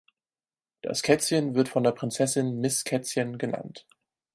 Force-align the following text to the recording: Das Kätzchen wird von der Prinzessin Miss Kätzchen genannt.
Das 0.81 1.03
Kätzchen 1.03 1.53
wird 1.53 1.69
von 1.69 1.83
der 1.83 1.91
Prinzessin 1.91 2.59
Miss 2.59 2.83
Kätzchen 2.85 3.37
genannt. 3.37 3.85